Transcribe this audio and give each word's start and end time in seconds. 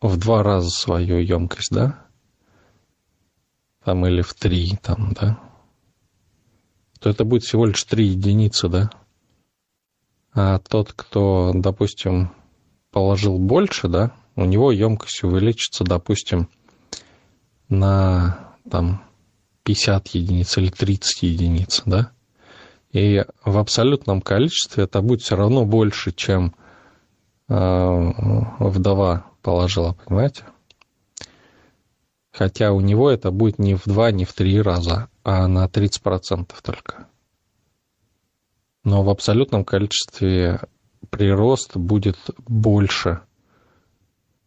в 0.00 0.16
два 0.18 0.42
раза 0.42 0.70
свою 0.70 1.18
емкость, 1.18 1.70
да, 1.72 2.04
там 3.84 4.06
или 4.06 4.20
в 4.20 4.34
три, 4.34 4.76
там, 4.82 5.12
да, 5.12 5.38
то 7.00 7.08
это 7.08 7.24
будет 7.24 7.44
всего 7.44 7.66
лишь 7.66 7.82
три 7.84 8.08
единицы, 8.08 8.68
да. 8.68 8.90
А 10.32 10.58
тот, 10.58 10.92
кто, 10.92 11.52
допустим, 11.54 12.32
положил 12.90 13.38
больше, 13.38 13.88
да, 13.88 14.12
у 14.34 14.44
него 14.44 14.70
емкость 14.70 15.22
увеличится, 15.22 15.82
допустим, 15.82 16.50
на 17.68 18.54
там 18.70 19.05
50 19.66 20.08
единиц 20.08 20.56
или 20.58 20.70
30 20.70 21.22
единиц, 21.24 21.82
да? 21.84 22.12
И 22.92 23.24
в 23.44 23.58
абсолютном 23.58 24.22
количестве 24.22 24.84
это 24.84 25.02
будет 25.02 25.22
все 25.22 25.34
равно 25.34 25.64
больше, 25.64 26.12
чем 26.12 26.54
э, 27.48 27.54
вдова 28.60 29.26
положила, 29.42 29.96
понимаете? 30.04 30.44
Хотя 32.32 32.72
у 32.72 32.80
него 32.80 33.10
это 33.10 33.32
будет 33.32 33.58
не 33.58 33.74
в 33.74 33.82
два, 33.86 34.12
не 34.12 34.24
в 34.24 34.32
три 34.34 34.62
раза, 34.62 35.08
а 35.24 35.48
на 35.48 35.66
30% 35.66 36.52
только. 36.62 37.08
Но 38.84 39.02
в 39.02 39.10
абсолютном 39.10 39.64
количестве 39.64 40.60
прирост 41.10 41.76
будет 41.76 42.18
больше, 42.46 43.20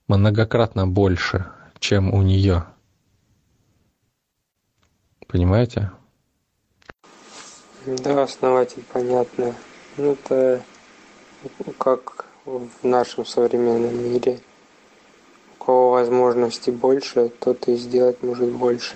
многократно 0.07 0.87
больше, 0.87 1.47
чем 1.79 2.13
у 2.13 2.21
нее. 2.21 2.65
Понимаете? 5.29 5.91
Да, 7.85 8.23
основатель, 8.23 8.83
понятно. 8.91 9.53
Ну, 9.95 10.13
это 10.13 10.63
как 11.77 12.25
в 12.45 12.67
нашем 12.83 13.25
современном 13.25 13.95
мире. 14.11 14.39
У 15.59 15.63
кого 15.63 15.91
возможностей 15.91 16.71
больше, 16.71 17.29
тот 17.39 17.67
и 17.67 17.75
сделать 17.75 18.23
может 18.23 18.51
больше. 18.51 18.95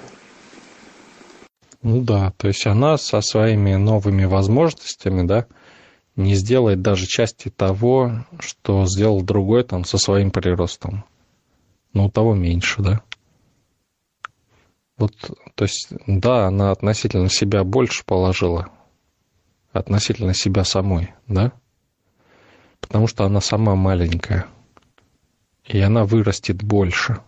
Ну 1.83 2.01
да, 2.01 2.33
то 2.37 2.47
есть 2.47 2.65
она 2.65 2.97
со 2.97 3.21
своими 3.21 3.75
новыми 3.75 4.25
возможностями, 4.25 5.27
да, 5.27 5.45
не 6.15 6.33
сделает 6.33 6.81
даже 6.81 7.05
части 7.05 7.49
того, 7.49 8.25
что 8.39 8.85
сделал 8.87 9.21
другой 9.21 9.63
там 9.63 9.85
со 9.85 9.99
своим 9.99 10.31
приростом. 10.31 11.05
Но 11.93 12.05
у 12.05 12.09
того 12.09 12.33
меньше, 12.33 12.81
да. 12.81 13.01
Вот, 14.97 15.13
то 15.55 15.63
есть, 15.65 15.89
да, 16.05 16.47
она 16.47 16.71
относительно 16.71 17.29
себя 17.29 17.63
больше 17.63 18.05
положила, 18.05 18.69
относительно 19.71 20.33
себя 20.33 20.63
самой, 20.63 21.13
да? 21.27 21.51
Потому 22.79 23.07
что 23.07 23.25
она 23.25 23.41
сама 23.41 23.75
маленькая, 23.75 24.45
и 25.65 25.79
она 25.79 26.05
вырастет 26.05 26.63
больше. 26.63 27.21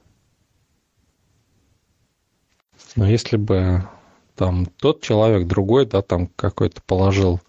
Но 2.95 3.09
если 3.09 3.37
бы 3.37 3.87
там 4.35 4.65
тот 4.65 5.01
человек 5.01 5.47
другой, 5.47 5.85
да, 5.85 6.01
там 6.01 6.27
какой-то 6.35 6.81
положил 6.81 7.41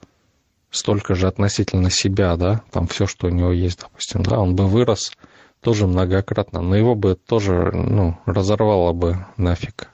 столько 0.71 1.15
же 1.15 1.29
относительно 1.29 1.91
себя, 1.91 2.37
да, 2.37 2.63
там 2.71 2.87
все, 2.87 3.07
что 3.07 3.27
у 3.27 3.31
него 3.31 3.53
есть, 3.53 3.81
допустим, 3.81 4.23
да, 4.23 4.39
он 4.39 4.57
бы 4.57 4.67
вырос 4.67 5.13
тоже 5.61 5.87
многократно, 5.87 6.61
но 6.63 6.77
его 6.77 6.95
бы 6.95 7.17
тоже, 7.17 7.71
ну, 7.73 8.19
разорвало 8.25 8.93
бы 8.93 9.27
нафиг. 9.37 9.91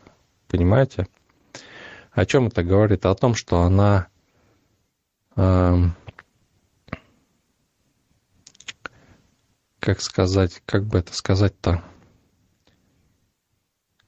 Понимаете? 0.53 1.09
О 2.13 2.27
чем 2.27 2.49
это 2.49 2.63
говорит? 2.63 3.07
О 3.07 3.15
том, 3.15 3.35
что 3.35 3.63
она 3.63 4.09
э, 5.35 5.77
как 9.81 10.01
сказать, 10.03 10.63
как 10.67 10.85
бы 10.85 10.99
это 10.99 11.15
сказать-то, 11.15 11.83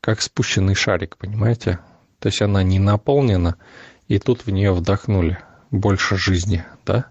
как 0.02 0.20
спущенный 0.20 0.74
шарик, 0.74 1.16
понимаете? 1.16 1.80
То 2.18 2.28
есть 2.28 2.42
она 2.42 2.62
не 2.62 2.78
наполнена, 2.78 3.56
и 4.06 4.18
тут 4.18 4.44
в 4.44 4.50
нее 4.50 4.72
вдохнули 4.72 5.38
больше 5.70 6.16
жизни, 6.16 6.64
да? 6.84 7.10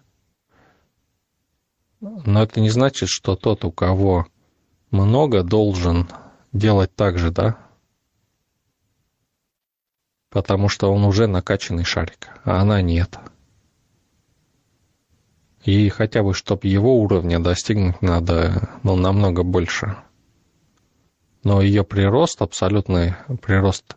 Но 1.99 2.43
это 2.43 2.61
не 2.61 2.69
значит, 2.69 3.09
что 3.09 3.35
тот, 3.35 3.65
у 3.65 3.71
кого 3.71 4.27
много, 4.91 5.41
должен 5.41 6.07
делать 6.51 6.95
так 6.95 7.17
же, 7.17 7.31
да? 7.31 7.57
Потому 10.33 10.67
что 10.67 10.91
он 10.91 11.05
уже 11.05 11.27
накачанный 11.27 11.83
шарик, 11.83 12.29
а 12.43 12.59
она 12.59 12.81
нет. 12.81 13.19
И 15.63 15.87
хотя 15.89 16.23
бы, 16.23 16.33
чтобы 16.33 16.67
его 16.67 16.99
уровня 16.99 17.39
достигнуть, 17.39 18.01
надо 18.01 18.69
ну, 18.81 18.95
намного 18.95 19.43
больше. 19.43 19.95
Но 21.43 21.61
ее 21.61 21.83
прирост, 21.83 22.41
абсолютный 22.41 23.13
прирост, 23.43 23.95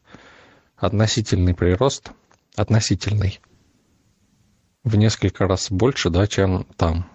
относительный 0.76 1.54
прирост, 1.54 2.12
относительный, 2.54 3.40
в 4.84 4.94
несколько 4.96 5.46
раз 5.46 5.70
больше, 5.70 6.10
да, 6.10 6.26
чем 6.26 6.64
там. 6.76 7.10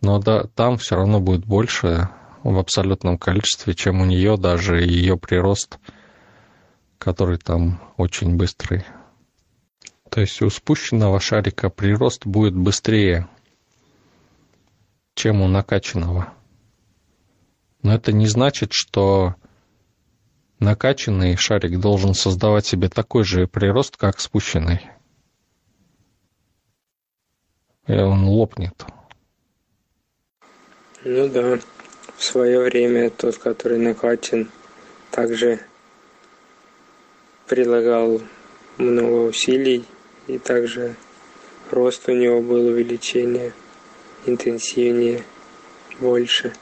Но 0.00 0.18
да, 0.18 0.48
там 0.48 0.78
все 0.78 0.96
равно 0.96 1.20
будет 1.20 1.46
больше 1.46 2.08
в 2.42 2.58
абсолютном 2.58 3.18
количестве, 3.18 3.74
чем 3.74 4.00
у 4.00 4.04
нее 4.04 4.36
даже 4.36 4.82
ее 4.82 5.16
прирост– 5.16 5.78
который 7.08 7.38
там 7.38 7.80
очень 7.96 8.36
быстрый. 8.36 8.84
То 10.10 10.20
есть 10.20 10.42
у 10.42 10.50
спущенного 10.50 11.20
шарика 11.20 11.70
прирост 11.70 12.26
будет 12.26 12.54
быстрее, 12.54 13.26
чем 15.14 15.40
у 15.40 15.48
накачанного. 15.48 16.34
Но 17.82 17.94
это 17.94 18.12
не 18.12 18.26
значит, 18.26 18.74
что 18.74 19.36
накачанный 20.58 21.34
шарик 21.36 21.80
должен 21.80 22.12
создавать 22.12 22.66
себе 22.66 22.90
такой 22.90 23.24
же 23.24 23.46
прирост, 23.46 23.96
как 23.96 24.20
спущенный. 24.20 24.82
И 27.86 27.94
он 27.94 28.24
лопнет. 28.24 28.84
Ну 31.04 31.26
да, 31.30 31.58
в 32.18 32.22
свое 32.22 32.60
время 32.60 33.08
тот, 33.08 33.38
который 33.38 33.78
накачан, 33.78 34.50
также 35.10 35.60
прилагал 37.48 38.20
много 38.76 39.28
усилий, 39.28 39.84
и 40.26 40.38
также 40.38 40.94
рост 41.70 42.08
у 42.08 42.12
него 42.12 42.40
был 42.42 42.66
увеличение, 42.66 43.52
интенсивнее, 44.26 45.24
больше. 46.00 46.52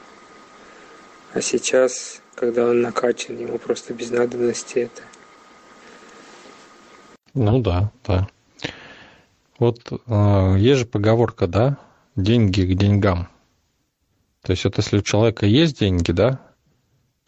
А 1.33 1.41
сейчас, 1.41 2.21
когда 2.35 2.65
он 2.65 2.81
накачан, 2.81 3.37
ему 3.37 3.57
просто 3.57 3.93
без 3.93 4.09
надобности 4.09 4.79
это. 4.79 5.01
Ну 7.33 7.59
да, 7.59 7.91
да. 8.05 8.27
Вот 9.59 9.91
э, 9.91 10.55
есть 10.57 10.79
же 10.79 10.85
поговорка, 10.85 11.47
да, 11.47 11.77
деньги 12.15 12.61
к 12.61 12.75
деньгам. 12.75 13.27
То 14.41 14.51
есть 14.51 14.63
вот 14.63 14.77
если 14.77 14.97
у 14.97 15.01
человека 15.01 15.45
есть 15.45 15.79
деньги, 15.79 16.11
да, 16.11 16.39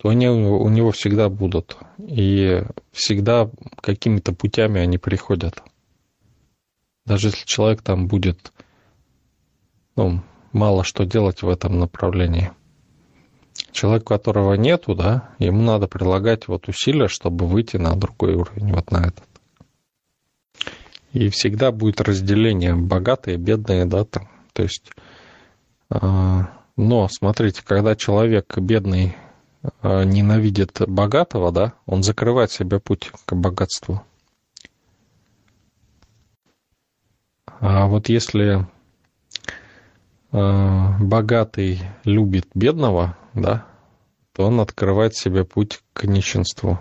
то 0.02 0.10
они 0.10 0.30
у 0.30 0.70
него 0.70 0.92
всегда 0.92 1.28
будут. 1.28 1.78
И 1.98 2.64
всегда 2.92 3.50
какими-то 3.82 4.34
путями 4.34 4.80
они 4.80 4.98
приходят. 4.98 5.62
Даже 7.06 7.28
если 7.28 7.46
человек 7.46 7.82
там 7.82 8.08
будет 8.08 8.54
ну, 9.98 10.22
мало 10.54 10.86
что 10.86 11.06
делать 11.06 11.42
в 11.42 11.50
этом 11.50 11.78
направлении. 11.80 12.52
Человек, 13.74 14.06
которого 14.06 14.54
нету, 14.54 14.96
да, 14.96 15.30
ему 15.38 15.62
надо 15.62 15.88
прилагать 15.88 16.48
вот 16.48 16.70
усилия, 16.70 17.10
чтобы 17.10 17.46
выйти 17.46 17.76
на 17.76 17.94
другой 17.96 18.36
уровень, 18.36 18.74
вот 18.74 18.92
на 18.92 19.08
этот. 19.08 19.26
И 21.12 21.28
всегда 21.28 21.74
будет 21.74 22.00
разделение 22.00 22.76
богатые, 22.76 23.36
бедные, 23.36 23.86
да, 23.86 24.06
там. 24.06 24.30
То 24.54 24.64
есть, 24.64 24.92
э, 25.90 25.98
но 26.78 27.08
смотрите, 27.10 27.62
когда 27.66 27.98
человек 27.98 28.58
бедный 28.58 29.18
ненавидит 29.84 30.82
богатого, 30.88 31.52
да, 31.52 31.74
он 31.86 32.04
закрывает 32.04 32.52
себе 32.52 32.80
путь 32.80 33.12
к 33.26 33.34
богатству. 33.34 34.04
А 37.60 37.88
вот 37.88 38.08
если 38.08 38.68
э, 40.32 40.98
богатый 41.00 41.82
любит 42.06 42.48
бедного, 42.54 43.18
да, 43.34 43.66
то 44.34 44.48
он 44.48 44.62
открывает 44.62 45.16
себе 45.16 45.44
путь 45.44 45.82
к 45.94 46.06
нищенству. 46.06 46.80